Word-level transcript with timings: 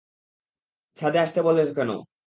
ছাদে 0.97 1.17
আসতে 1.19 1.39
বলেছো 1.41 1.73
কেন? 1.73 1.89